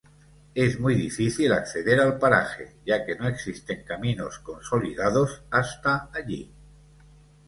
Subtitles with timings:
[0.55, 6.51] Es muy difícil acceder al paraje, ya que no existen caminos consolidados hasta allí.